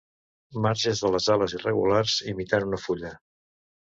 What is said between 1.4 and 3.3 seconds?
irregulars, imitant una fulla.